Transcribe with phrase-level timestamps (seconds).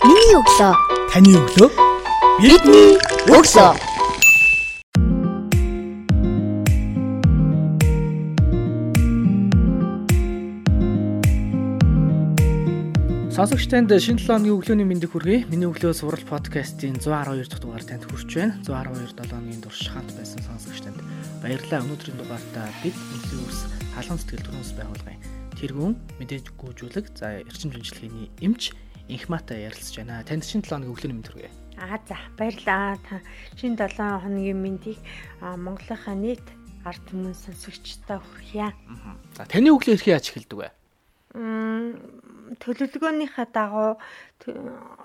[0.00, 0.72] Миний өглөө.
[1.12, 1.68] Таны өглөө.
[2.40, 2.94] Бидний
[3.28, 3.72] өглөө.
[13.36, 15.44] Сонсогч танд шинэ 7 өдрийн өглөөний мэндийг хүргэе.
[15.52, 18.56] Миний өглөө сурал подкастын 112 дахь дугаар танд хүрч байна.
[18.64, 20.96] 112 7 өдрийн турш хамт байсан сонсогч танд
[21.44, 21.84] баярлалаа.
[21.84, 25.20] Өнөөдрийн дугаартаа бид өглөө ус халуун сэтгэл төрөөс байгуулгын
[25.60, 28.72] тэргүүн мэдээж гүйжүүлэг за эрчим шинжилгээний эмч
[29.10, 30.22] Инхмата ярилцж байна.
[30.22, 31.50] Танд шинэ 7 өдрийн өглөөний мэнд хүргэе.
[31.82, 32.94] Аа за баярлалаа.
[33.02, 33.18] Та
[33.58, 34.98] шинэ 7 хоногийн мэндийг
[35.42, 36.46] Монголынхаа нийт
[36.86, 38.70] ард түмэн сонсогчтой хүргье.
[39.36, 40.68] За таны өглөө хэрхэн яаж эхэлдэг вэ?
[42.60, 43.98] Төлөвлөгөөнийхөө дагуу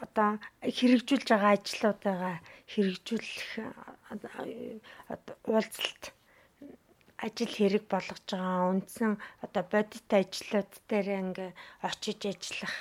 [0.01, 0.29] одоо
[0.61, 2.41] хэрэгжүүлж байгаа ажлуудаа
[2.71, 3.61] хэрэгжүүлэх
[5.45, 6.03] уулзалт
[7.21, 9.11] ажил хэрэг болгож байгаа үндсэн
[9.45, 11.51] одоо бодит ажлууд дээр ингээ
[11.87, 12.75] очиж ажиллах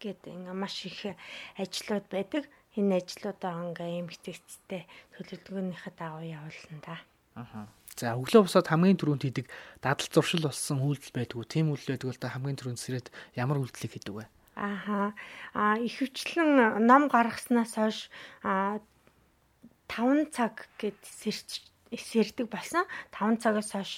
[0.00, 1.14] гэдэг ингээ маш их
[1.58, 2.44] ажлууд байдаг.
[2.78, 4.82] Энэ ажлуудаа ингээ эмгтэгцтэй
[5.18, 6.96] төлөвлөгөөнийхөө дагуу явуулна да.
[7.34, 7.66] Аа.
[7.98, 9.46] За өглөө босоод хамгийн түрүүнд хийдэг
[9.82, 11.42] дадал зуршил болсон үйлдэл байдгүй.
[11.50, 14.24] Тийм үйлдэл байдаг бол та хамгийн түрүүнд сэрээд ямар үйлдэлийг хийдэг вэ?
[14.54, 15.14] Ааха.
[15.54, 18.06] А ихэвчлэн ном гаргаснаас хойш
[18.42, 22.84] 5 цаг гэд сэрч сэрдэг болсон.
[23.12, 23.92] 5 цагаас хойш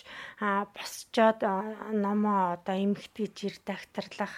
[0.77, 1.41] босчоод
[2.05, 4.35] номоо одоо эмхтгэж ир дактарлах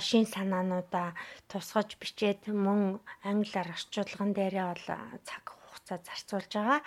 [0.00, 1.16] шин санаануудаа
[1.50, 4.86] тусгаж бичээд мөн англиар орчуулган дээрээ бол
[5.28, 6.80] цаг хугацаа зарцуулж байгаа.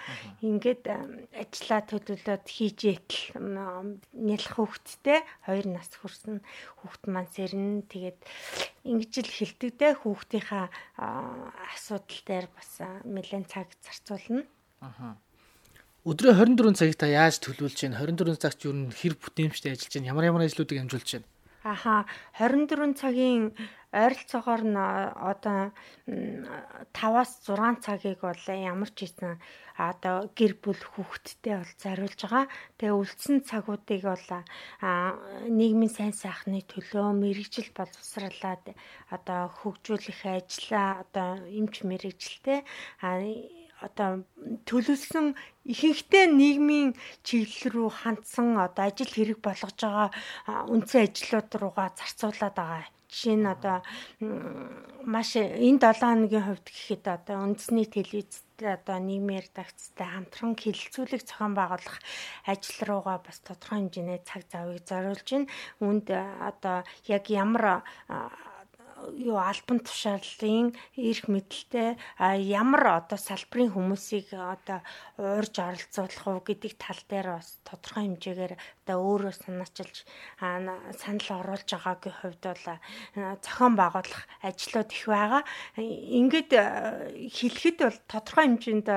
[0.43, 0.83] Ингээд
[1.31, 3.23] ажиллаа төлөвлөд хийж итэл
[4.13, 6.43] нялх хүүхэдтэй 2 нас хүрсэн
[6.83, 7.87] хүүхэд маань сэрнэ.
[7.87, 8.19] Тэгээд
[8.83, 10.67] ингэж л хилдэгдээ хүүхдийнхаа
[11.73, 12.71] асуудал дээр бас
[13.07, 14.43] нэлээд цаг зарцуулна.
[14.83, 15.15] Аа.
[16.03, 17.95] Өдрөө 24 цагийг та яаж төлөвлөж чинь?
[17.95, 20.09] 24 цагт юу н хэр бүтээмжтэй ажиллаж чинь?
[20.11, 21.23] Ямар ямар ажлуудыг амжуулж чинь?
[21.63, 22.03] Аха
[22.43, 23.55] 24 цагийн
[23.95, 25.71] ойролцоогоор нь одоо
[26.91, 29.39] 5-аас 6 цагийг бол ямар ч хийсэн
[29.79, 32.45] одоо гэр бүл хүүхэдтэй бол зориулж байгаа.
[32.83, 34.27] Тэгээ үлдсэн цагуудыг бол
[35.47, 38.75] нийгмийн сайн сайхны төлөө мэрэгжил боловсруулад
[39.07, 42.59] одоо хөгжүүлэх ажлаа одоо эмч мэрэгжилтэй
[43.87, 44.09] одоо
[44.67, 45.35] төлөвлөсөн
[45.71, 46.89] ихэнхдээ нийгмийн
[47.27, 50.09] чиглэл рүү хандсан одоо ажил хэрэг болгож байгаа
[50.73, 52.83] үндсэн ажлууд руугаа зарцуулаад байгаа.
[53.13, 53.77] Жишээ нь одоо
[55.13, 61.53] маш энэ 7 хоногийн хувьд гэхэд одоо үндэсний телевизтэй одоо нийгмийн редакцтай хамтран хилцүүлэг зохион
[61.53, 61.97] байгуулах
[62.49, 65.51] ажил руугаа бас тодорхой хэмжээний цаг завыг зориулж байна.
[65.85, 66.07] Үүнд
[66.49, 67.85] одоо яг ямар
[69.17, 74.79] юу альбан тушааллын эрх мэдэлтэй ямар одоо салбарын хүмүүсийг одоо
[75.17, 78.53] уурж оролцуулах уу гэдэг тал дээр бас тодорхой хэмжээгээр
[78.85, 79.97] одоо өөрөө санаачилж
[80.39, 82.65] санал оруулж байгаагийн хувьд бол
[83.41, 85.43] зохион байгуулах ажлууд их байгаа.
[85.79, 86.51] Ингээд
[87.33, 88.89] хэлэхэд бол тодорхой хэмжээнд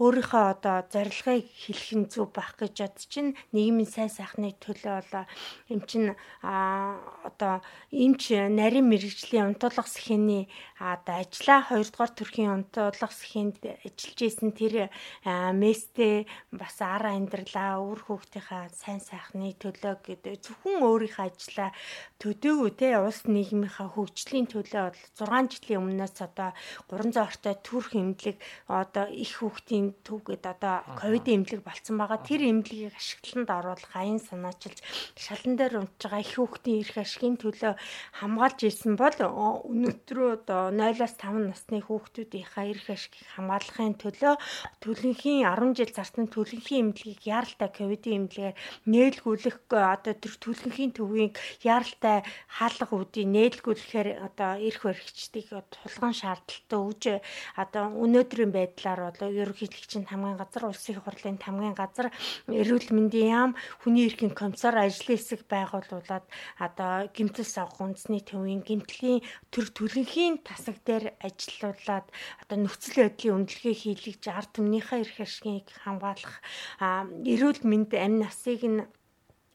[0.00, 5.28] өөрийнхөө одоо зорилгыг хэлэх нь зөв байх гэж бод чинь нийгмийн сайн сайхны төлөө бол
[5.68, 10.48] эм чин одоо эмч нарийн мэрэгжлийн төрлийн унтуулга сэхний
[10.80, 14.88] одоо ажлаа 2 дугаар төрхийн унтуулга сэхэнд ажиллаж исэн тэр
[15.52, 16.24] местэй
[16.56, 21.70] бас ара амьдралаа өөр хүүхдийнхаа сайн сайхны төлөө гэдэг зөвхөн өөрийнхөө ажлаа
[22.16, 26.56] төдөөгүй те улс нийгмийнхаа хөгжлийн төлөө бол 6 жилийн өмнөөс одоо
[26.88, 28.40] 300 ортой төрх эмнэлэг
[28.72, 32.24] одоо их хүүхдийн төв гэдэг одоо ковид эмнэлэг болцсон байгаа.
[32.24, 34.80] Тэр эмнэлгийг ашиглалтанд оруулах аян санаачилж
[35.12, 37.72] шалан дээр унтж байгаа их хүүхдийн эрх ашигын төлөө
[38.20, 44.34] хамгаалж ирсэн бол өнөөдрөө одоо 0-аас 5 насны хүүхдүүдийнхээ эрх ашигыг хамгаалахын төлөө
[44.82, 48.54] төлөнхийн 10 жил зарсан төлөнхийн эмнэлгийг яаралтай ковидын эмнэлгээр
[48.86, 51.32] нээлгүүлэх одоо тэр төлөнхийн төвийн
[51.62, 57.02] яаралтай хаалга үүдийг нээлгүүлэхээр одоо эрх баригчдыг тулгын шаардлагатай үүж
[57.56, 62.08] одоо өнөөдрийн байдлаар бол ерөнхийлөгчийн хамгийн газар улсын хурлын хамгийн газар
[62.48, 66.24] эрүүл мэндийн яам хүний эрхийн комиссар ажлын хэсэг байгуулуулад
[66.58, 68.62] одоо гимтэл авах үндэсний төвийн
[69.06, 69.22] гимтлийн
[69.54, 72.06] төр төлөнхийн тасаг дээр ажиллаулаад
[72.42, 76.36] одоо нөхцөл байдлын үнэлгээ хийлгэж ард түмнийхээ эрх ашигыг хамгаалах
[76.82, 78.82] эрүүл мэнд амь насыг нь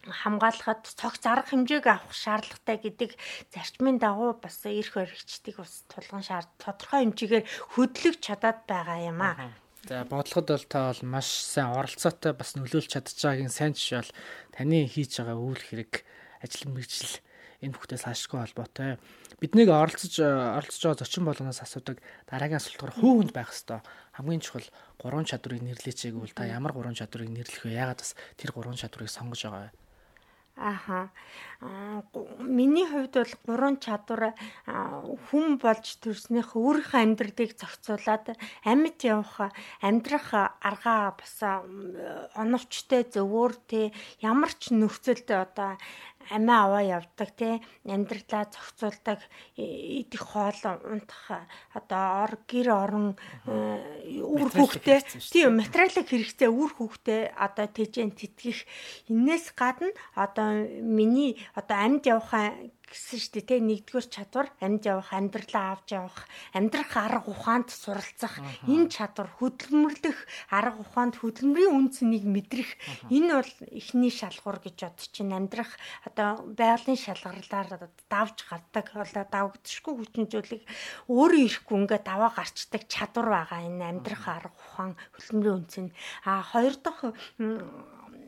[0.01, 3.11] хамгаалахад цогц арга хэмжээг авах шаардлагатай гэдэг
[3.53, 7.45] зарчмын дагуу бас эрх баригчдыг бас тулгын шаард тодорхой хэмжээгээр
[7.77, 9.53] хөдлөж чадаад байгаа юм аа.
[9.85, 14.13] За бодлогод бол та бол маш сайн оролцоотой бас нөлөөлж чадж байгаагийн сайн жишээ бол
[14.57, 15.93] таны хийж байгаа үйл хэрэг
[16.41, 17.21] ажил мэргэжил
[17.61, 18.97] энэ бүхтээс хашгүй холбоотой.
[19.41, 21.97] Биднийг оролцож оролцож байгаа зочин болгоноос асуудаг
[22.29, 23.81] дараагийн асуултаар хүүхэнд байх хэвээр
[24.13, 24.69] хамгийн чухал
[25.01, 27.73] гурван чадварыг нэрлэеч гэвэл та ямар гурван чадварыг нэрлэх вэ?
[27.73, 29.81] Яагаад бас тэр гурван чадварыг сонгож байгаа вэ?
[30.61, 31.09] Ааха.
[32.37, 34.37] Миний хувьд бол гурван чадвар
[35.29, 39.49] хүн болж төрснийх өөрийнхөө амьдралыг зохицуулаад амьд явах
[39.81, 40.27] амьдрах
[40.61, 41.37] аргаа бас
[42.37, 43.89] оновчтой зөвөр те
[44.21, 45.81] ямар ч нөхцөлд одоо
[46.29, 47.57] амиа аваа явдаг тий
[47.87, 49.19] амьдралаа зохицуулдаг
[49.57, 53.07] идэх хоол унтах одоо ор гэр орон
[53.47, 55.01] үр хөвгтэй.
[55.33, 58.67] тийм материалын хэрэгцээ үр хөвгтэй одоо тэжэн тэтгэх.
[59.09, 62.53] Энээс гадна одоо миний одоо амьд явахаа
[62.91, 63.47] гэсэн шүү дээ.
[63.47, 66.19] Тий нэгдүгээр чадвар амьд явах амьдралаа авч явах
[66.51, 68.35] амьдрах арга ухаанд суралцах
[68.67, 70.19] энэ чадвар хөдөлмөрлөх
[70.51, 72.69] арга ухаанд хөдөлмөрийн үн цэнийг мэдрэх
[73.07, 75.71] энэ бол эхний шалгуур гэж бодож чинь амьдрах
[76.03, 80.61] одоо байгалийн шалгарлаар давж гардаг бол давагдшгүй хүчнжүүлэг
[81.07, 85.87] өөрөө ирэхгүй ингээд даваа гарчдаг чадвар байгаа энэ амьдрах арга ухаан хөдөлмөрийн үн цэн.
[86.27, 87.07] А хоёр дахь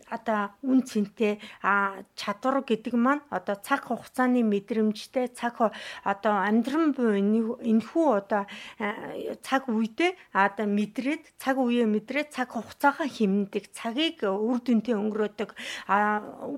[0.10, 5.60] одоо үн цэнтэй а чадвар гэдэг маань одоо цаг хугацааны мэдрэмжтэй цаг
[6.04, 8.44] одоо амьдран буй энэхүү одоо
[9.46, 15.50] цаг үедээ одоо мэдрээд цаг үеэ мэдрээд цаг хугацаагаа хэмнэдэг цагийг үр дүнтэй өнгөрөөдөг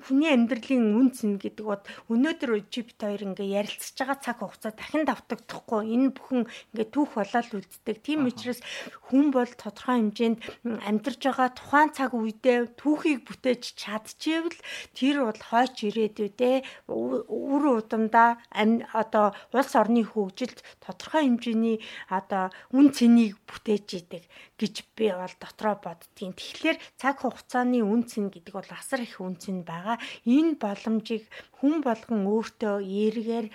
[0.06, 5.06] хүний амьдралын үн цэн гэдэг бод өнөөдөр жипт хоёр ингээ ярилцж байгаа цаг хугацаа дахин
[5.06, 5.81] давтагдахгүй.
[5.95, 6.44] Энэ бүхэн
[6.74, 7.97] ингээ түүх болоод үлддэг.
[8.06, 8.59] Тийм учраас
[9.09, 10.39] хүн бол тодорхой хэмжээнд
[10.86, 14.59] амьдарч байгаа тухайн цаг үедээ түүхийг бүтээж чадчихвэл
[14.95, 18.39] тэр бол хойч ирээдүйдээ үр удамдаа
[18.95, 21.77] одоо улс орны хөгжилд тодорхой хэмжээний
[22.07, 24.23] одоо үн цэнийг бүтээж идэг
[24.60, 26.34] гэж би бол дотроо боддгийн.
[26.36, 30.00] Тэгэхээр цаг хугацааны үн цэн гэдэг бол асар их үн цэн байгаа.
[30.24, 31.28] Энэ боломжийг
[31.60, 33.48] хүн болгон өөртөө эргээр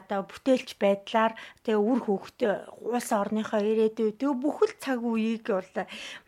[0.00, 2.54] одоо бүтээлч байдлаар тэгээ үр хөвгтөө
[2.88, 5.70] улс орныхоо ирээдүй тэгээ бүхэл цаг үеийг бол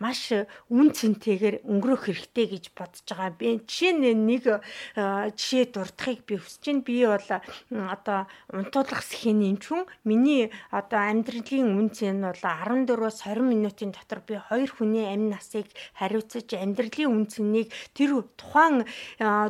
[0.02, 0.34] маш
[0.68, 3.32] үн цэнтэйгээр өнгөрөх хэрэгтэй гэж бодож байгаа.
[3.32, 4.44] Би жишээ нь нэг
[4.92, 6.84] жишээ дурдахыг би хүсэж байна.
[6.84, 7.28] Би бол
[7.72, 8.20] одоо
[8.52, 14.36] унтуулах сэхийн эмчүүн миний одоо амьдралын үн цэн бол 14-өөс 20 минутын дотор дотор би
[14.36, 15.66] хоёр хүний амь насыг
[15.96, 18.84] хариуцаж амьдралын үнцнийг тэр тухайн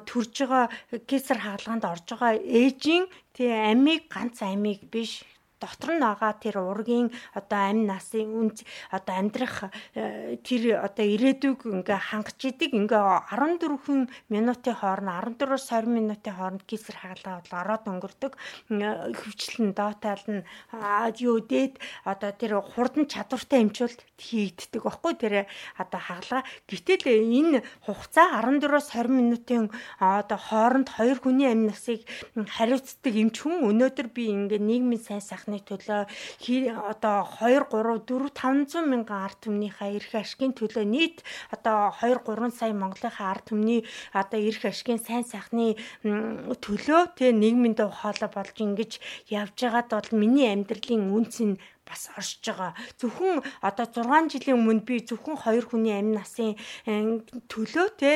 [0.06, 0.64] төрж байгаа
[1.10, 5.26] кесар хаалганд орж байгаа ээжийн тий амийг ганц амийг биш
[5.62, 11.62] дотор нь байгаа тэр ургийн одоо амь насын үнц одоо амьдрах э, тэр одоо ирээдүг
[11.62, 12.74] ингээ хангаж идэг.
[12.74, 18.32] Ингээ 14 минутын хооронд 14-өөс 20 минутын хооронд кесар хагалгаа бол ороод өнгөрдөг.
[18.68, 20.42] Хөвчлэн доотаал нь
[21.22, 25.34] юу дээд одоо тэр хурдан чадвартай эмчүүлэлт хийгддэг баггүй тэр
[25.78, 29.64] одоо хагалгаа гэтэл энэ хугацаа 14-өөс 20 минутын
[29.98, 35.51] одоо хооронд хоёр хүний амь насыг хариуцдаг эмч хүн өнөөдөр би ингээ нийгмийн сайн сайхны
[35.52, 41.22] сайхны төлөө одоо 2 3 4 500 мянган ард түмнийхээ эрх ашигын төлөө нийт
[41.52, 47.76] одоо 2 3 сая Монголынхаа ард түмний одоо эрх ашигын сайн сайхны төлөө тэ нийгмийн
[47.76, 52.72] дов хоолой болж ингэж явж байгаад бол миний амьдралын үнц нь бас оршиж байгаа.
[52.96, 56.56] Зөвхөн одоо 6 жилийн өмнө би зөвхөн хоёр хүний амь насын
[57.50, 58.12] төлөө те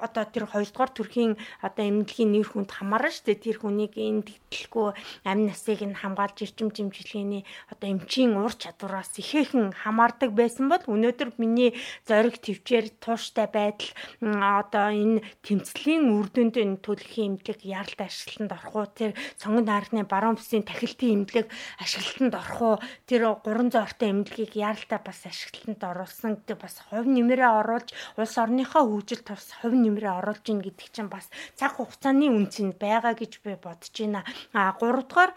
[0.00, 3.44] одоо тэр хоёрдугаар төрхийн одоо эмнэлгийн нэр хүнд хамаарна шүү дээ.
[3.44, 4.88] Тэр хүнийг эндэгдэлгүй
[5.28, 11.36] амь насыг нь хамгаалж ирчим жимжлэгээний одоо эмчийн ур чадвараас ихээхэн хамаардаг байсан бол өнөөдөр
[11.36, 11.76] миний
[12.08, 18.74] зориг төвчээр тууштай байдал одоо энэ тэмцлийн үр дүнд энэ төлөхийн эмнэлэг яралт ашиглалтанд орох
[18.76, 21.46] уу тэр сонгон таархны баруун бүсийн тахилтын эмнэлэг
[21.82, 22.76] ашиглалтанд орох уу
[23.08, 28.84] тэр 300 ортой эмнэлгийг яралтаа бас ашиглалтанд оруулсан гэдэг бас хувь нэмрээ оруулж улс орныхоо
[28.86, 31.26] хөгжилд бас хувь нэмрээ оруулж ийн гэдэг чинь бас
[31.58, 34.22] цаг хугацааны үнц нь байгаа гэж би бодож байна.
[34.54, 35.34] А 3 дугаар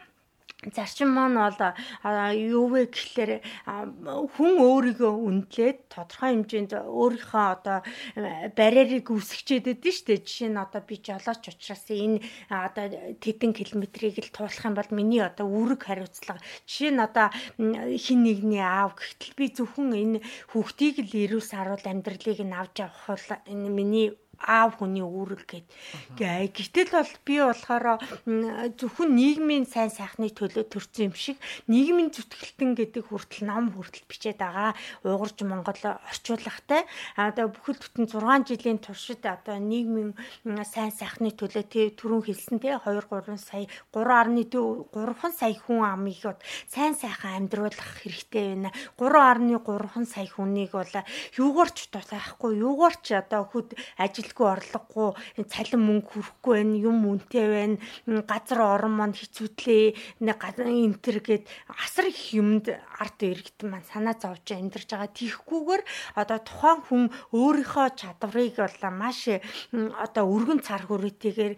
[0.72, 1.60] зарчим маань бол
[2.32, 3.32] юу вэ гэхлээр
[4.36, 7.78] хүн өөрийгөө үнэлээд тодорхой хэмжээнд өөрийнхөө одоо
[8.56, 10.24] барьерыг үсгчээд байдэн шүү дээ.
[10.24, 12.86] Жишээ нь одоо би жолооч учраас энэ одоо
[13.20, 16.40] тэдэн километрийг л туулах юм бол миний одоо үүрэг хариуцлага.
[16.64, 17.28] Жишээ нь одоо
[17.60, 20.20] хин нэгний аав гэхтэл би зөвхөн энэ
[20.56, 24.08] хүүхдийг л ирүүл саруул амьдралыг нь авч явах бол энэ миний
[24.40, 25.68] аав хүний үүрэг гэд.
[26.18, 28.02] Гэтэл бол би болохоор
[28.76, 31.38] зөвхөн нийгмийн сайн сайхны төлөө төрсөн юм шиг
[31.70, 34.76] нийгмийн зүтгэлтэн гэдэг хүртэл ном хүртэл бичээд байгаа.
[35.06, 36.84] Уурж Монгол орчуулгатай.
[37.16, 40.12] Одоо бүхэл бүтэн 6 жилийн туршид одоо нийгмийн
[40.68, 46.36] сайн сайхны төлөө тий түрүүн хэлсэн тий 2 3 сая 3.3 сая хүн амыг
[46.68, 48.72] сайн сайхан амьдруулах хэрэгтэй байна.
[48.98, 50.96] 3.3 сая хүнийг бол
[51.38, 55.10] юугаарч тусаахгүй юугаарч одоо хөд ажил ажилгүй орлогогүй
[55.52, 57.78] цалин мөнгө хүрэхгүй байна юм үнэтэй байна.
[58.24, 64.48] Газар орон маань хэцүүтлээ энэ төр гээд асар их юмд арт иргэд маань санаа зовж
[64.56, 65.12] амьдарч байгаа.
[65.12, 65.84] Тийхгүйгээр
[66.16, 67.04] одоо тухайн хүн
[67.36, 69.28] өөрийнхөө чадварыг бол маш
[69.76, 71.54] одоо өргөн цар хүрээтэйгээр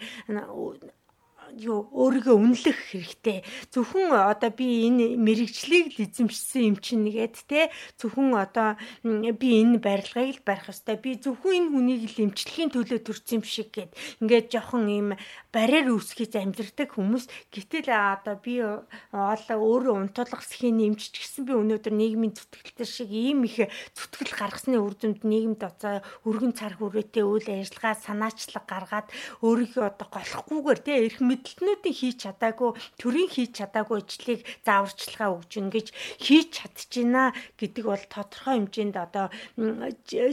[1.56, 3.40] юу өөрийгөө үнэлэх хэрэгтэй.
[3.72, 9.80] Зөвхөн одоо би энэ мэрэгчлийг л эзэмшсэн юм чинь нэгэд те зөвхөн одоо би энэ
[9.80, 11.00] барилгыг л барих ёстой.
[11.00, 15.10] Би зөвхөн энэ хүнийг л эмчлэхийн төлөө төрсөн юм шиг гээд ингээд жоохон ийм
[15.56, 17.32] барьер үүсгэж амьдэрдэг хүмүүс.
[17.56, 23.48] Гэтэл одоо би одоо өөрөө унтуулга схийн нэмжч гэсэн би өнөөдөр нийгмийн зүтгэлтэр шиг ийм
[23.48, 29.08] их зүтгэл гаргасны үр дүнд нийгэмд одоо өргөн цар хүрээтэй үйл ажиллагаа санаачлаг гаргаад
[29.40, 35.52] өөрийгөө одоо голохгүйгээр те эрх мэд эрдэмтнүүдийн хийж чадаагүй төрийн хийж чадаагүй ажлыг зааварчилгаа өгж
[35.62, 35.88] ингэж
[36.18, 39.30] хийж чадчихна гэдэг бол тодорхой хэмжээнд одоо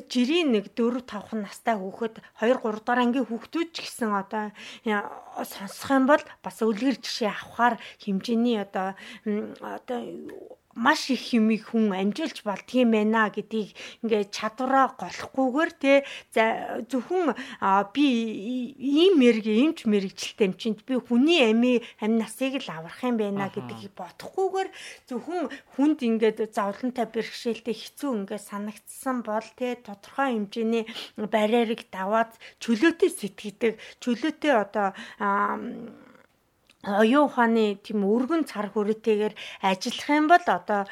[0.09, 4.45] жирийн нэг 4 5 настай хүүхэд 2 3 дахь ангийн хүүхдүүд ч гэсэн одоо
[5.45, 8.97] сонсох юм бол бас үлгэр жишээ авахар хэмжээний одоо
[9.61, 10.01] одоо
[10.75, 15.93] маш их юмыг хүн амжилж болдгийм байна гэдгийг ингээд чадвараа голохгүйгээр те
[16.89, 17.37] зөвхөн
[17.93, 18.07] би
[18.81, 23.93] ийм мэрэг эмч мэрэгчлээ эмчинд би хүний амийн амь насыг л аврах юм байна гэдгийг
[23.97, 24.69] бодохгүйгээр
[25.09, 25.45] зөвхөн
[25.77, 30.85] хүнд ингээд зовлонтой бэрхшээлтэй хэцүү ингээд санагдсан бол те тодорхой хэмжээний
[31.17, 34.89] барьерыг даваад чөлөөтэй сэтгэдэг чөлөөтэй одоо
[36.83, 40.83] оюун ухааны тийм өргөн цар хүрээтэйгээр ажиллах юм бол одоо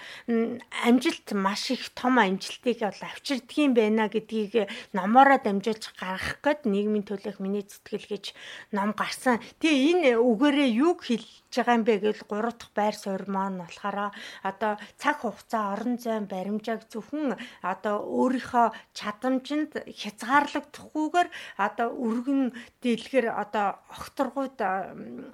[0.87, 7.02] амжилт маш их том амжилтыг бол авчирдаг юм байна гэдгийг номоороо дамжуулж гаргах гээд нийгмийн
[7.02, 8.25] төлөөх миний зүтгэл гэж
[8.70, 9.42] ном гарсан.
[9.59, 14.14] Тэгээ энэ үгээрээ юу хэлж байгаа юм бэ гэвэл 3 дахь байр суурь маань болохоор
[14.47, 17.35] одоо цаг хугацаа орон зайн баримжааг зөвхөн
[17.66, 21.28] одоо өөрийнхөө чадамжинд хязгаарлагдахгүйгээр
[21.59, 24.59] одоо өргөн дэлгэр одоо огторгууд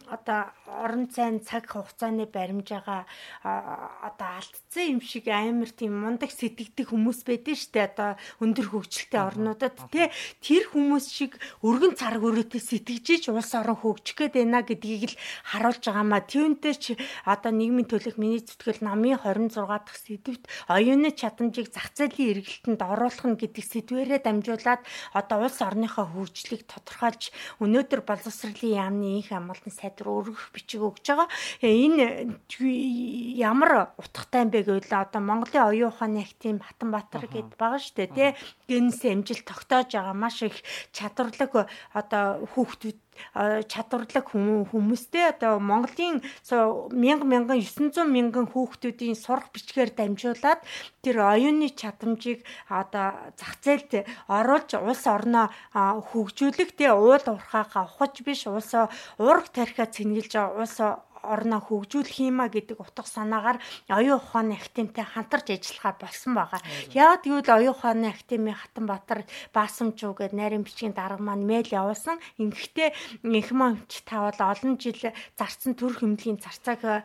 [0.09, 3.07] одоо орон зайн цаг хугацааны баримжаага
[3.43, 7.91] одоо алдсан юм шиг амар тийм мундаг сэтгэдэг хүмүүс байдэн штэ.
[7.91, 8.11] Одоо
[8.43, 10.11] өндөр хөгжилтэй орнуудад тий
[10.43, 15.83] тэр хүмүүс шиг өргөн царг өрөөтэй сэтгэжиж улс орон хөгжих гээд байна гэдгийг л харуулж
[15.87, 16.85] байгаамаа түүнтэй ч
[17.25, 23.25] одоо нийгмийн төлөх миний зүтгэл намын 26 дахь сэдвт оюуны чадамжийг зах зээлийн эргэлтэнд оруулах
[23.25, 24.83] нь гэдэг сэдвээрээ дамжуулаад
[25.15, 31.29] одоо улс орныхоо хөгжлийг тодорхойлж өнөөдөр боловсролын яамны инх амгалан сайдвар өргөх бичиг өгж байгаа.
[31.65, 32.37] Э, энэ
[33.41, 38.13] ямар утгатай юм бэ гэвэл одоо Монголын оюун ухааны актив Хатанбаатар гэд байгаа шүү дээ
[38.13, 38.31] тий.
[38.69, 40.61] Гэнэс амжилт тогтоож байгаа маш их
[40.93, 43.06] чадварлаг одоо хүүхдүүд
[43.71, 46.23] чадварлаг хүмүүстэй одоо Монголын
[46.93, 50.61] мянга мянган 900 мянган хүүхдүүдийн сурах бичгээр дамжуулаад
[51.03, 58.47] тэр оюуны чадамжийг одоо зах зээлд оруулж улс орноо хөгжүүлэх тэ уул уурхаага ухаж биш
[58.47, 58.73] улс
[59.19, 60.77] уурах тархиа цэнгэлж улс
[61.27, 63.59] орноо хөгжүүлэх юма гэдэг утга санаагаар
[63.91, 66.61] оюун ухааны академитай хамтарч ажиллахаар болсон байгаа.
[66.95, 72.19] Яг тэгвэл оюун ухааны академи Хатанбаатар Баасамжуу гэдэг найрын бичгийн дарга маань мэйл явуулсан.
[72.39, 74.99] Ингэхдээ их мамч тавал олон жил
[75.39, 77.05] зарцсан төр хэмнэлийн зарцааг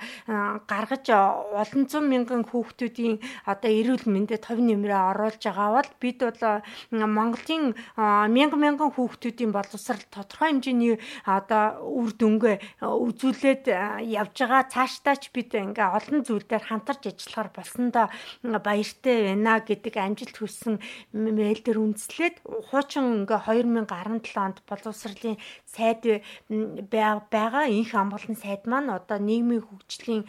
[0.67, 6.61] гаргаж олон зуун мянган хүүхдүүдийн одоо эрүүл мэндэд тов нэмрээ оруулж байгаа бол бид бол
[6.91, 13.63] Монголын мянган мянган хүүхдүүдийн боловсрал тодорхой хэмжээний одоо үр дүнгээ үзүүлээд
[14.11, 14.67] явж байгаа.
[14.67, 18.05] Цаашдаа ч бид ингээ олон зүйл дээр хамтарч ажиллахаар болсондоо
[18.43, 20.75] баяртай байна гэдэг амжилт хүссэн
[21.15, 22.35] мэйл дээр үндэслээд
[22.69, 26.03] хуучин ингээ 2017 онд боловсролын сайд
[26.47, 27.65] байгаа.
[27.71, 30.27] Инх амгалан сайд маань одоо нийгмийн хөгжлийн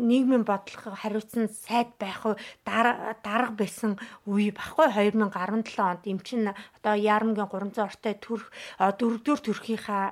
[0.00, 2.24] нийгмийн бодлого хариуцсан сайд байх
[2.64, 4.88] дарга байсан үе баггүй.
[4.90, 10.04] 2017 онд эм чин одоо Ярамгийн 300 ортой төрх дөрөвдүгээр төрхийнхаа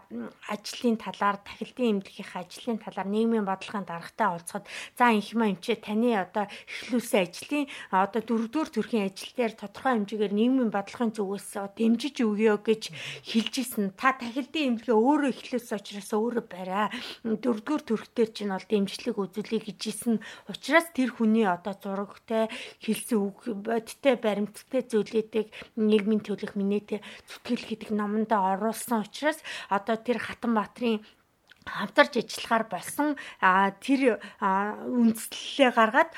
[0.53, 4.65] ажлын талаар тахилтын эмнэлгийнхаа ажлын талаар нийгмийн бодлогын даргатай уулзахад
[4.97, 10.33] за инх юм эмчээ таны одоо эхлүүлсэн ажлын одоо дөрөвдүгээр төрхийн ажил дээр тодорхой хэмжээгээр
[10.33, 12.83] нийгмийн бодлогын зүгээс дэмжиж өгөө гэж
[13.27, 13.93] хэлж исэн.
[13.99, 16.89] Та тахилтын эмнэлгээ өөрөө эхлүүлсэн учраас өөрөө барай.
[17.27, 20.15] Дөрөвдүгээр төрх дээр чинь бол дэмжлэг үзүүлэе гэж исэн.
[20.49, 22.49] Учираас тэр хүний одоо зурагтай
[22.81, 29.39] хэлсэн үг бодтой баримттай зүйлүүдийг нийгмийн төлөх минэт зүтгэл гэдэг номонд оруулсан учраас
[29.69, 31.03] одоо тэр Хатанбаатарын
[31.67, 33.09] хамтарч ажиллахаар болсон.
[33.83, 36.11] Тэр үндслэлээ гаргаад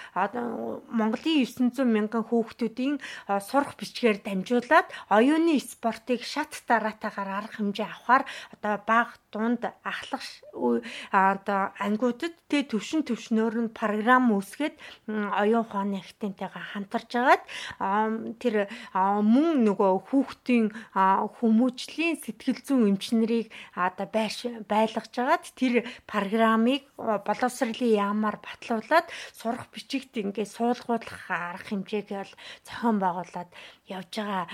[0.90, 3.00] Монголын 900 мянган хүүхдүүдийн
[3.40, 8.22] сурах бичгээр дамжуулаад оюуны спортыг шат дараатаагаар арга хэмжээ авахар
[8.54, 10.22] одоо баг дунд ахлах
[11.10, 14.78] одоо ангиудад тэ төвшин төвшнөр нь програм үүсгээд
[15.10, 17.42] оюун ухааны ахтынтайгаа хамтарч агаад
[18.38, 18.70] тэр
[19.02, 24.38] мөн нөгөө хүүхдийн хүмүүжлийн сэтгэл зүйн эмчнэрийг байрш
[24.70, 32.96] байлгаж агаад тэр програмыг боловсролын яамаар батлуулаад сурах бичигт ингээд суулгуулах арга хэмжээг бол зохион
[33.02, 33.50] байгуулад
[33.90, 34.46] явж байгаа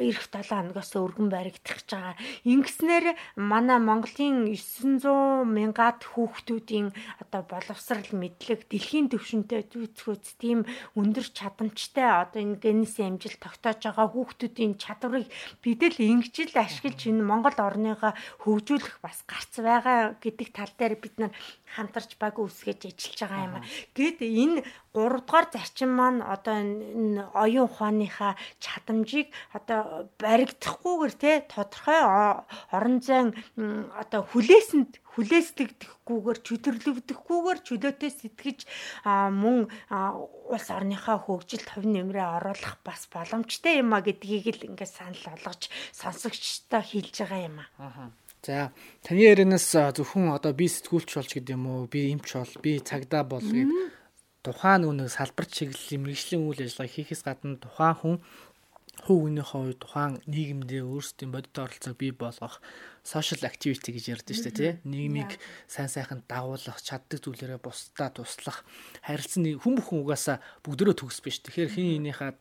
[0.00, 2.14] эх 7 хоногоос өргөн баригдах гэж байгаа.
[2.42, 3.06] Ингэснээр
[3.36, 10.62] манай Монголын 900 мянгад хүүхдүүдийн одоо боловсрал мэдлэг дэлхийн түвшинтэй зүйцгөөц тийм
[10.94, 15.26] өндөр чадамжтай одоо энэ генесийн амжилт тогтоож байгаа хүүхдүүдийн чадварыг
[15.58, 18.14] бид л ингэж л ашиглаж энэ Монгол орныгоо
[18.46, 21.34] хөгжүүлэх бас гарц байгаа гэдэг тал дээр бид нар
[21.74, 23.54] хамтарч баг үсгэж ажиллаж байгаа юм.
[23.90, 24.62] Гэт энэ
[24.96, 28.32] 3 дугаар зарчим маань одоо энэ оюун ухааныхаа
[28.64, 32.00] чадамжийг одоо баригдахгүйгээр те тодорхой
[32.72, 33.36] орон зайн
[33.92, 38.58] одоо хүлээсэнд хүлээсдэгдэхгүйгээр чөдөрлөгдөхгүйгээр чөлөөтэй сэтгэж
[39.04, 39.68] мөн
[40.52, 45.68] улс орныхаа хөгжилд хувь нэмрээ оруулах бас боломжтой юм а гэдгийг л ингээд санал болгож
[45.92, 48.12] сонсогчтой хэлж байгаа юм а.
[48.44, 48.70] За
[49.02, 51.90] таны ярианаас зөвхөн одоо би сэтгүүлч болж гэдэг юм уу?
[51.90, 53.95] Би эмч бол би цагдаа бол гэдэг
[54.46, 58.16] тухайн нүг салбар чиглэлийн мэрэгжлийн үйл ажиллагаа хийхээс гадна тухайн хүн
[59.04, 62.62] хувь хүнийхээ хувьд тухайн нийгэмдээ өөрсдийн бодит оролцоог бий болгох
[63.04, 64.72] social activity гэж ярьдэн шүү дээ тий.
[64.88, 65.36] Нийгмийг
[65.68, 68.64] сайн сайхан дагуулах, чаддаг зүйлээрээ бусдаа туслах,
[69.04, 71.44] харилцан хүн бүхэн угаасаа бүгдөө төгс биш.
[71.44, 72.32] Тэгэхээр хин хинийхээ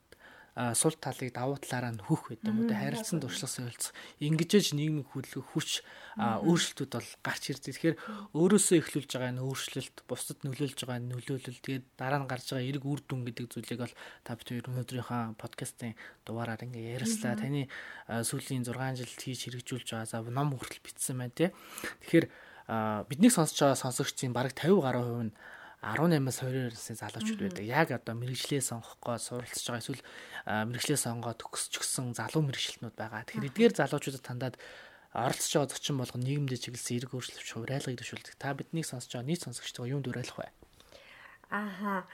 [0.56, 3.92] сул талыг давуу талаараа нь хөх гэдэг юм уу те харилцан туршлагаас ойлцох
[4.24, 5.84] ингэж нийгмийг хөдөлгөх хүч
[6.16, 7.76] өөрчлөлтүүд бол гарч ирдэг.
[7.76, 7.96] Тэгэхээр
[8.32, 12.70] өөрөөсөө эхлүүлж байгаа энэ өөрчлөлт бусдад нөлөөлж байгаа энэ нөлөөлөл тэгээд дараа нь гарч байгаа
[12.72, 17.36] эрг үр дүн гэдэг зүйлийг бол та хоёр өнөөдрийнхөө подкастын дугаараар ингээ яриаслаа.
[17.36, 17.68] Таны
[18.08, 21.52] сүүлийн 6 жилд хийж хэрэгжүүлж байгаа за ном хүртэл бичсэн байна те.
[22.08, 22.26] Тэгэхээр
[23.12, 25.36] бидний сонсож байгаа сонсогчдын бараг 50 гаруй хувь нь
[25.86, 27.62] 18-аас 22 насны залуучууд байдаг.
[27.62, 30.02] Яг одоо мэрэгжлээ сонгох гоо суралцж байгаа эсвэл
[30.46, 33.22] мэрэгжлээ сонгоод төгсч гсэн залуу мэрэгчлэнүүд байгаа.
[33.30, 34.56] Тэгэхээр эдгээр залуучуудад тандаад
[35.14, 38.36] оролцож байгаа зочин болгон нийгэмдээ чиглэсэн эрг өөрчлөлт хувьрайлгыг төшүүлдэг.
[38.42, 40.50] Та биднийг сонсож байгаа нийт сонсогчдоо юунд уриалах вэ?
[41.54, 42.10] Ааха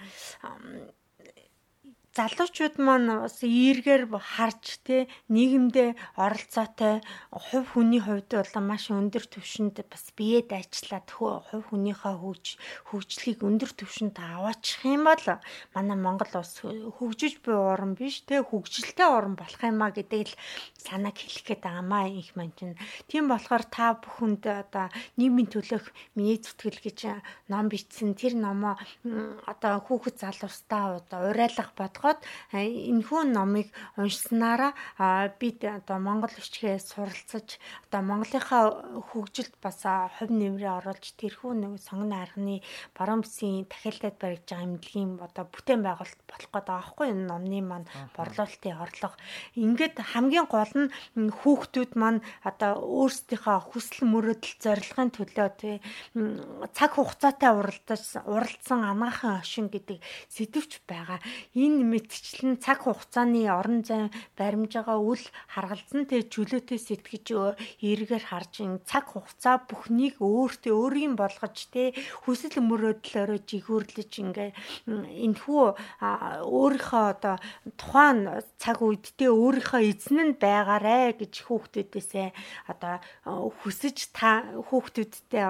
[2.12, 7.00] залуучууд маань бас эргээр харж те нийгэмдээ оролцоотой
[7.32, 12.46] хувь хүний хувьд бол маш өндөр түвшинд бас биед ажиллаад хувь хүнийхээ хөгж
[12.92, 15.24] хөгжлийг өндөр түвшинд аваачих юм бол
[15.72, 20.36] манай Монгол улс хөгжиж буй орн биш те хөгжилтэй орн болох юмаа гэдэг л
[20.84, 22.76] санааг хэлэх гээд байгаамаа их маань чинь.
[23.08, 25.88] Тийм болохоор та бүхэнд одоо нийгмийн төлөөх
[26.20, 27.00] миний зүтгэл гэж
[27.48, 28.76] ном бичсэн тэр номоо
[29.48, 37.62] одоо хүүхэд залуустаа одоо уриалга бод бодоход энэхүү номыг уншсанаараа бид одоо Монгол хүчгээ суралцаж
[37.88, 42.66] одоо Монголынхаа хөгжилд бас хувь нэмрээ оруулж тэрхүү нэг сонгоны арганы
[42.98, 47.88] баруун бүсийн тахилтад баригдж байгаа эмнэлгийн одоо бүтээн байгуулалт болох гэдэг байхгүй энэ номны маань
[48.18, 49.16] борлуулалтын орлого.
[49.54, 50.90] Ингээд хамгийн гол нь
[51.30, 55.76] хүүхдүүд маань одоо өөрсдийнхөө хүсэл мөрөөдөл зорилгын төлөө тий
[56.74, 60.00] цаг хугацаатай уралдаж уралдсан анагаахын хошин гэдэг
[60.32, 61.20] сэдвч байгаа.
[61.54, 64.08] Энэ мэтчлэн цаг хугацааны орон зай
[64.40, 67.28] баримж байгаа үл харгалзан тэг чөлөөтэй сэтгэж
[67.84, 68.54] эргээр харж
[68.88, 71.92] цаг хугацаа бүхнийг өөртөө өөрийн болгож тэ
[72.24, 74.50] хүсэл мөрөөдлөөрөө жигүүрлэж ингээ
[74.88, 75.64] энэхүү
[76.48, 77.36] өөрийнхөө одоо
[77.76, 78.20] тухайн
[78.62, 82.30] цаг үед тэ өөрийнхөө эзэн нь байгаарэ гэж хүүхдүүдээсээ
[82.72, 85.46] одоо хүсэж та хүүхдүүдтэй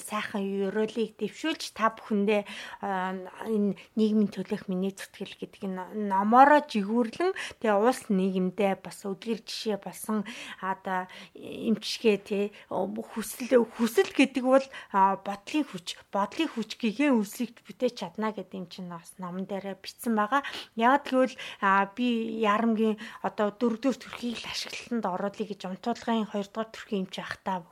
[0.00, 2.42] сайхан ёроолыг дэвшүүлж та бүхэндээ
[2.82, 9.78] энэ нийгмийн төлөөх миний зүтгэл гэдэг нь номороо жигүүрлэн тэгээ улс нийгэмдээ бас өдгөр жишээ
[9.84, 10.24] болсон
[10.64, 14.66] одоо эмчгээ тий хүсэл хүсэл гэдэг бол
[15.26, 20.16] бодлын хүч бодлын хүч гэгээ үлсийг бүтээж чадна гэдэг юм чинь бас номон дээр бичсэн
[20.16, 20.42] байгаа.
[20.76, 21.36] Яг тэгвэл
[21.96, 22.08] би
[22.42, 27.64] ярамгийн одоо дөрөвдүгээр төрхийг л ашиглалтанд оруулъя гэж унтуулгын 2 дугаар төрхийн эмч ахтаа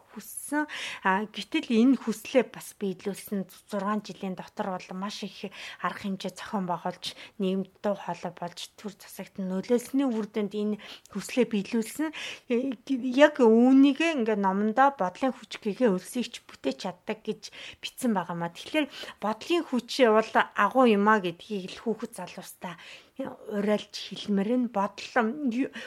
[0.47, 0.67] хүссэн.
[1.03, 5.51] А гэтэл энэ хүслээ бас биелүүлсэн 6 жилийн дотор бол маш их
[5.83, 10.79] арга хэмжээ зохион байгуулж нийгэмд дуу хоолой болж төр засагт нөлөөлсөний үр дүнд энэ
[11.11, 12.15] хүслээ биелүүлсэн.
[12.51, 12.79] Э,
[13.27, 17.51] яг үүнийг ингээ номондоо бодлын хүч гэгээ өлсөйч бүтээж чаддаг гэж
[17.83, 18.55] бичсэн байгаамаа.
[18.55, 18.87] Тэгэхээр
[19.19, 22.79] бодлын хүч бол агуу юмаа гэдгийг л хүүхэд залуустаа
[23.25, 25.25] урайлж хэлмэр нь бодлоо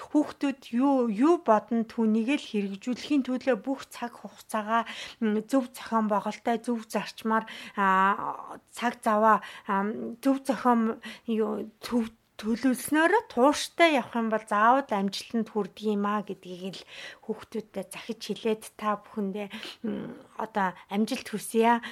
[0.09, 4.17] хүүхдүүд юу юу бодно түүнийг л хэрэгжүүлэхийн төлөө бүх цаг
[4.49, 4.83] хугацаагаа
[5.45, 7.45] зөв зохион байгуулалттай зөв зарчмаар
[8.73, 9.37] цаг заваа
[10.23, 10.97] зөв зохион
[11.29, 11.69] юу
[12.39, 16.87] төлөвлснөөрөө тууштай явах юм бол заавал амжилтанд хүрдэг юм а гэдгийг л
[17.27, 19.47] хүүхдүүдэд захиж хэлээд та бүхэндээ
[20.39, 21.83] одоо амжилт хүсье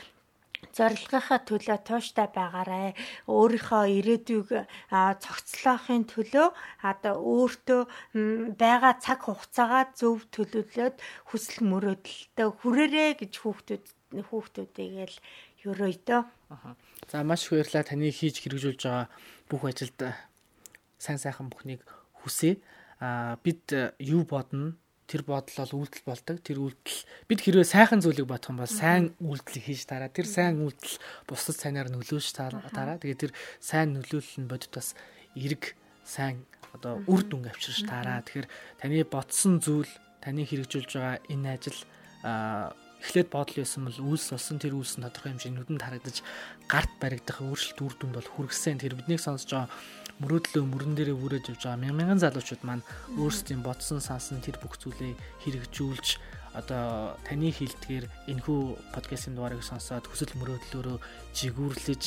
[0.74, 2.94] зорилгынхаа төлөө тууштай байгаарай.
[3.30, 4.50] Өөрийнхөө ирээдүйг
[5.24, 6.48] цогцлоохын төлөө
[6.82, 7.82] одоо өөртөө
[8.62, 10.96] байгаа цаг хугацаагаа зөв төлөвлөөд
[11.30, 13.86] хүсэл мөрөөдөлтөд хүрээрээ гэж хүүхдүүд
[14.30, 15.18] хүүхдүүдийг л
[15.66, 16.22] ерөөдөө.
[17.12, 19.06] За маш баярлалаа таны хийж хэрэгжүүлж байгаа
[19.50, 20.00] бүх ажилд
[20.98, 21.84] сайн сайхан бүхнийг
[22.24, 22.60] хүсье.
[23.00, 23.70] А бид
[24.02, 24.74] юу бодно
[25.08, 26.38] тэр бодол бол үйлдэл болдог.
[26.44, 27.00] Тэр үйлдэл
[27.32, 30.12] бид хэрвээ сайхан зүйлийг бодох юм бол сайн үйлдэл хийж тараа.
[30.12, 33.00] Тэр сайн үйлдэл бусад сайнаар нөлөөлж тараа.
[33.00, 35.00] Тэгээд тэр сайн нөлөөлөл нь бодит бас
[35.34, 36.44] эрг сайн
[36.76, 38.20] одоо үр дүн авчирч тараа.
[38.28, 38.48] Тэгэхээр
[38.84, 41.80] таны бодсон зүйл таны хэрэгжүүлж байгаа энэ ажил
[43.02, 46.18] эхлээд бодол байсан бол үйлс болсон тэр үйлс нь тодорхой хэмжээний нүдэнд харагдаж
[46.66, 48.82] гарт баригдах өөрчлөлт үр дүнд бол хүргэсэн.
[48.82, 49.70] Тэр биднийг сонсож байгаа
[50.18, 52.88] мөрөөдлөө мөрөн дээрээ бүрэж явж байгаа мянган мянган залуучууд маань
[53.22, 55.14] өөрсдийн бодсон сансан тэр бүх зүйлээ
[55.46, 56.08] хэрэгжүүлж
[56.58, 58.60] одоо таны хилдгээр энэхүү
[58.98, 60.98] подкастын дугаарыг сонсоод хүсэл мөрөөдлөөрөө
[61.38, 62.04] жигүүрлэж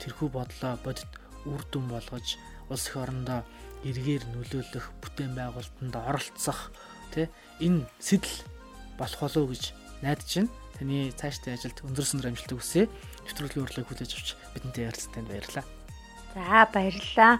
[0.00, 1.12] тэрхүү бодлоо бодит
[1.44, 2.40] үр дүн болгож
[2.72, 3.44] улс их орондоо
[3.84, 6.72] эргээр нөлөөлөх бүтээн байгуулалтанд оролцох
[7.12, 7.28] тий
[7.60, 8.48] энэ сэтэл
[8.96, 10.52] болох болов уу гэж найдаж байна.
[10.74, 12.90] Таны цаашдын ажилд өндөр сүндөр амжилт хүсье.
[13.24, 15.64] Нэвтрүүлгийн урлагийг хүлээж авч бидэнтэй ярилцсан танд баярлалаа.
[16.34, 17.34] За баярлалаа.